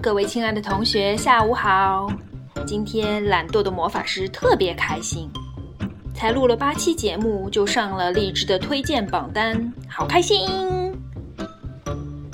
[0.00, 2.08] 各位亲爱的同学，下午好！
[2.64, 5.28] 今天懒惰的魔法师特别开心，
[6.14, 10.48] 才录了八期节目就上了励志的推荐榜单，好开心！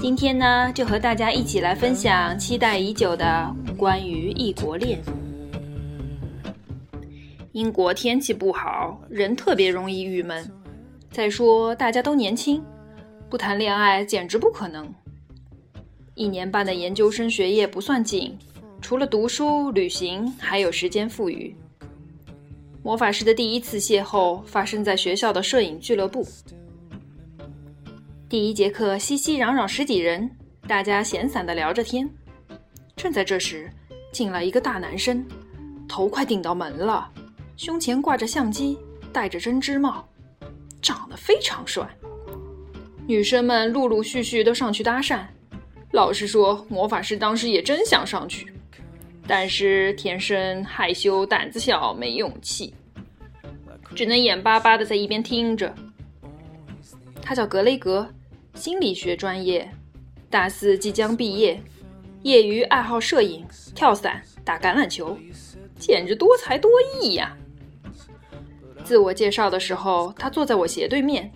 [0.00, 4.98] 今天呢，就和大家一起来分享期待已久的关于异国恋。
[7.52, 10.50] 英国天气不好，人特别容易郁闷。
[11.10, 12.64] 再说大家都年轻，
[13.28, 14.90] 不谈恋爱简直不可能。
[16.20, 18.36] 一年半的研究生学业不算紧，
[18.82, 21.56] 除了读书、旅行，还有时间富裕。
[22.82, 26.28] 魔法师的第一次邂逅发生在学校的摄影俱乐部。
[28.28, 30.30] 第一节课，熙熙攘攘十几人，
[30.68, 32.06] 大家闲散的聊着天。
[32.96, 33.70] 正在这时，
[34.12, 35.26] 进来一个大男生，
[35.88, 37.10] 头快顶到门了，
[37.56, 38.76] 胸前挂着相机，
[39.10, 40.06] 戴着针织帽，
[40.82, 41.88] 长得非常帅。
[43.06, 45.24] 女生们陆陆续续都上去搭讪。
[45.92, 48.52] 老实说，魔法师当时也真想上去，
[49.26, 52.72] 但是天生害羞、胆子小，没勇气，
[53.94, 55.74] 只能眼巴巴的在一边听着。
[57.20, 58.08] 他叫格雷格，
[58.54, 59.68] 心理学专业，
[60.28, 61.60] 大四即将毕业，
[62.22, 63.44] 业余爱好摄影、
[63.74, 65.18] 跳伞、打橄榄球，
[65.76, 67.36] 简直多才多艺呀！
[68.84, 71.30] 自我介绍的时候，他坐在我斜对面，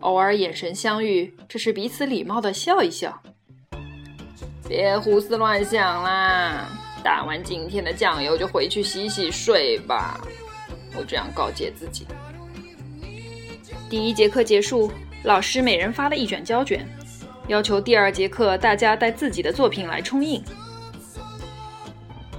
[0.00, 3.22] 偶尔眼神相遇，只是彼此礼貌的笑一笑。
[4.68, 6.68] 别胡思乱想啦！
[7.04, 10.20] 打完今天的酱油就回去洗洗睡吧。
[10.96, 12.06] 我这样告诫自己。
[13.88, 14.90] 第一节课结束，
[15.22, 16.84] 老师每人发了一卷胶卷，
[17.46, 20.42] 要求第二节课大家带自己的作品来冲印。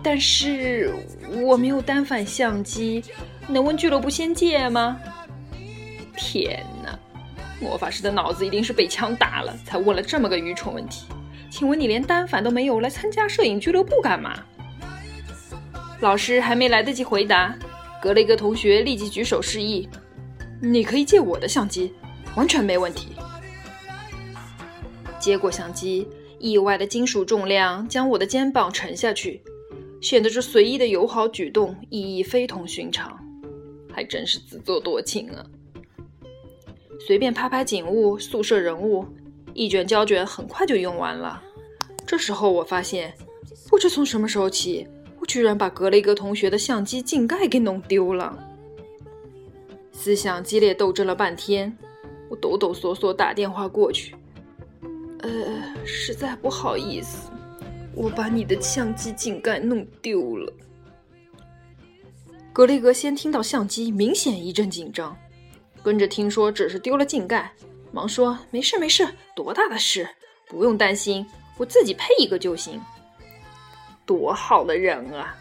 [0.03, 0.93] 但是
[1.41, 3.03] 我没有单反相机，
[3.47, 4.97] 能问俱乐部先借吗？
[6.17, 6.99] 天哪！
[7.61, 11.05] 魔法师的脑子一定是被枪打了，才问了这么个愚蠢问题。
[11.49, 14.45] 请问你连单反都没有，来参加摄影俱乐部干嘛？
[16.01, 17.57] 老师还没来得及回答，
[18.01, 19.89] 格雷格同学立即举手示意
[20.61, 21.91] ：“你可以借我的相机，
[22.35, 23.13] 完全没问题。”
[25.17, 26.07] 接过相机，
[26.37, 29.41] 意外的金属重量将我的肩膀沉下去，
[29.99, 33.17] 显得这随意的友好举动意义非同寻常，
[33.91, 35.43] 还真是自作多情啊！
[36.99, 39.05] 随便拍拍景物、宿舍人物。
[39.53, 41.41] 一卷胶卷很快就用完了。
[42.07, 43.13] 这时候我发现，
[43.69, 44.87] 不知从什么时候起，
[45.19, 48.41] 我居然把格雷格同学的相机镜盖给弄丢了。
[49.91, 51.77] 思想激烈斗争了半天，
[52.29, 54.15] 我抖抖嗦嗦打电话过去
[55.19, 55.29] ：“呃，
[55.85, 57.29] 实在不好意思，
[57.93, 60.53] 我把你的相机镜盖弄丢了。”
[62.53, 65.15] 格雷格先听到相机，明显一阵紧张，
[65.83, 67.51] 跟着听说只是丢了镜盖。
[67.91, 70.07] 忙说：“没事没事，多大的事，
[70.47, 71.25] 不用担心，
[71.57, 72.81] 我自己配一个就行。”
[74.05, 75.35] 多好的人啊！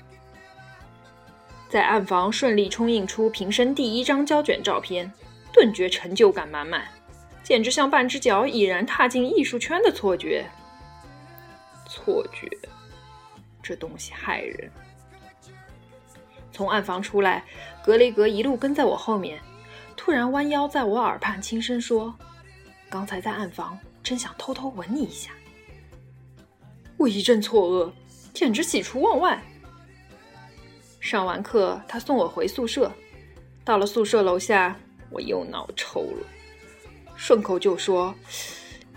[1.68, 5.12] 在暗房顺利冲印出平生第一张胶卷照片，
[5.52, 6.86] 顿觉成就感满满，
[7.42, 10.44] 简直像半只脚已然踏进艺术圈的错觉。
[11.88, 12.48] 错觉，
[13.62, 14.70] 这东西害人。
[16.52, 17.44] 从暗房出来，
[17.84, 19.38] 格雷格一路跟在我后面，
[19.96, 22.14] 突然弯腰在我耳畔轻声说。
[22.88, 25.30] 刚才在暗房，真想偷偷吻你一下。
[26.96, 27.92] 我一阵错愕，
[28.32, 29.42] 简直喜出望外。
[31.00, 32.92] 上完课，他送我回宿舍。
[33.64, 34.76] 到了宿舍楼下，
[35.10, 36.26] 我又脑抽了，
[37.16, 38.14] 顺口就说：“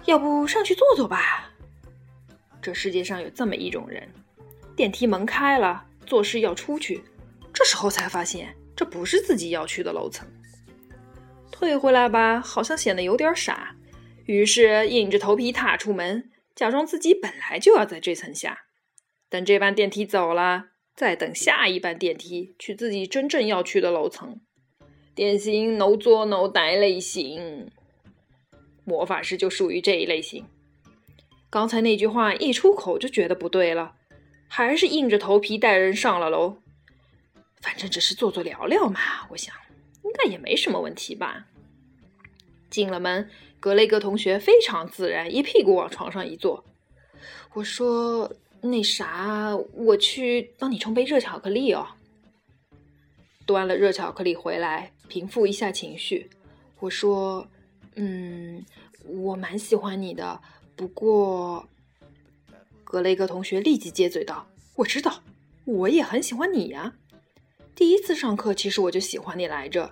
[0.05, 1.51] 要不上去坐坐吧？”
[2.61, 4.07] 这世界上有这么一种人，
[4.75, 7.01] 电梯门开了，做事要出去，
[7.53, 10.27] 这时候才发现这不是自己要去的楼层。
[11.51, 13.75] 退回来吧，好像显得有点傻。
[14.25, 18.65] 于是硬着头皮踏出门，假装自己本来就要在这层下。
[19.29, 24.41] 等这班电梯走了，再等下一班电梯去自己真正要去的楼层。
[25.15, 27.71] 典型 no 作 no 呆类型，
[28.83, 30.45] 魔法师就属于这一类型。
[31.49, 33.95] 刚才那句话一出口就觉得不对了，
[34.49, 36.57] 还是硬着头皮带人上了楼。
[37.61, 39.55] 反正只是坐坐聊聊嘛，我想
[40.03, 41.45] 应该也没什么问题吧。
[42.69, 43.29] 进了门。
[43.59, 46.63] 格雷格同学非常自然，一屁股往床上一坐。
[47.53, 48.31] 我说
[48.61, 51.87] ：“那啥，我去帮你冲杯热巧克力哦。”
[53.45, 56.29] 端了热巧克力回来，平复一下情绪。
[56.79, 57.45] 我说
[57.95, 58.63] ：“嗯，
[59.05, 60.39] 我蛮喜欢你的，
[60.75, 61.67] 不过……”
[62.85, 65.21] 格雷格同学立即接嘴道：“我知道，
[65.65, 66.93] 我也很喜欢你呀。
[67.75, 69.91] 第一次上课，其实我就喜欢你来着。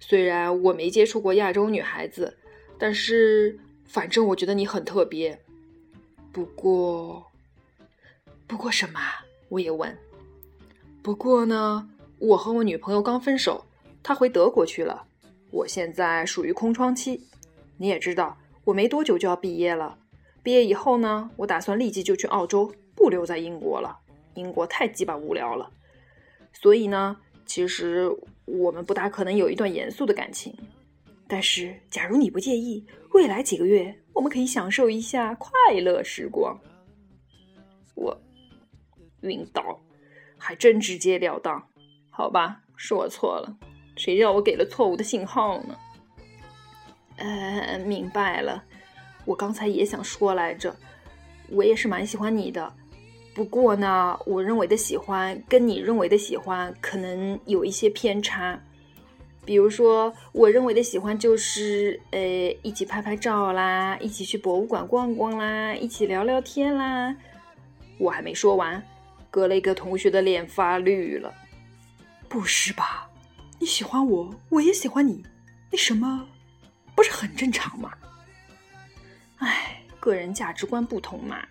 [0.00, 2.36] 虽然我没接触过亚洲女孩子。”
[2.82, 5.38] 但是，反正我觉得你很特别。
[6.32, 7.26] 不过，
[8.46, 8.98] 不过什么？
[9.50, 9.94] 我也问。
[11.02, 13.66] 不过呢，我和我女朋友刚分手，
[14.02, 15.04] 她回德国去了，
[15.50, 17.20] 我现在属于空窗期。
[17.76, 19.98] 你也知道，我没多久就要毕业了。
[20.42, 23.98] 毕业以后呢，我打算立即就去澳洲，不留在英国了。
[24.32, 25.70] 英国太鸡巴无聊了。
[26.54, 28.10] 所以呢，其实
[28.58, 30.56] 我们不大可能有一段严肃的感情。
[31.28, 35.50] 但是，假如你不介意，未来几个月我们可以享受一下快
[35.80, 36.58] 乐时光。
[37.94, 38.20] 我
[39.20, 39.80] 晕倒，
[40.36, 41.68] 还真直截了当。
[42.10, 43.56] 好吧，是我错了，
[43.96, 45.76] 谁叫我给了错误的信号呢？
[47.16, 48.64] 呃，明白了。
[49.24, 50.74] 我刚才也想说来着，
[51.50, 52.74] 我也是蛮喜欢你的。
[53.40, 58.60] 不过呢，我认为的喜欢跟你认为的喜欢可能有一些偏差。
[59.46, 62.20] 比如说，我认为的喜欢就是，呃，
[62.60, 67.16] 一起拍拍照啦，一起去博物馆逛逛啦，一起聊聊天啦。
[67.96, 68.82] 我还没说完，
[69.30, 71.32] 格雷格同学的脸发绿了。
[72.28, 73.08] 不是吧？
[73.58, 75.24] 你喜欢我，我也喜欢你，
[75.70, 76.28] 那什么，
[76.94, 77.90] 不是很正常吗？
[79.38, 81.42] 哎，个人价值观不同嘛。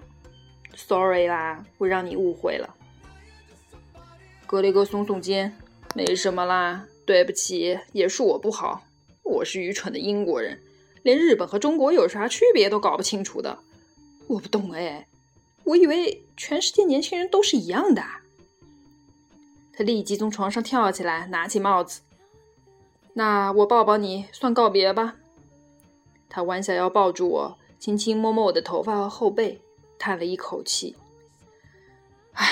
[0.87, 2.73] Sorry 啦，我让你误会了。
[4.47, 5.55] 格雷格耸耸肩，
[5.93, 6.87] 没什么啦。
[7.05, 8.83] 对不起，也是我不好。
[9.23, 10.59] 我是愚蠢的英国人，
[11.03, 13.59] 连日本和中国有啥区别都搞不清楚的。
[14.27, 15.07] 我不懂哎，
[15.65, 18.03] 我以为全世界年轻人都是一样的。
[19.73, 22.01] 他立即从床上跳起来，拿起帽子。
[23.13, 25.15] 那我抱抱你，算告别吧。
[26.29, 29.61] 他弯下腰抱住我，轻轻摸摸我的头发和后背，
[29.99, 30.95] 叹了一口气
[32.33, 32.47] ：“唉，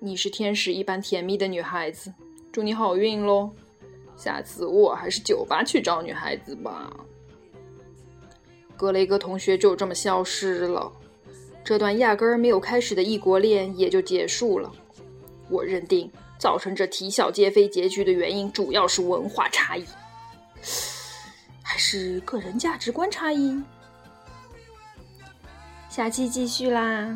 [0.00, 2.12] 你是天使一般甜蜜的女孩子。”
[2.50, 3.50] 祝你好运喽！
[4.16, 6.92] 下次我还是酒吧去找女孩子吧。
[8.76, 10.90] 格雷格同学就这么消失了，
[11.62, 14.72] 这段压根儿没有开始的异国恋也就结束了。
[15.48, 19.84] 我认定造成这啼笑皆非结局的原因主要是文化差异，
[21.62, 23.62] 还是个人价值观差异？
[25.98, 27.12] 下期继续啦！